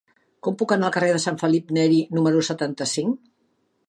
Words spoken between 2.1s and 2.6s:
número